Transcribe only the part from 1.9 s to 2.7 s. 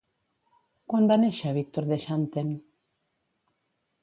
de Xanten?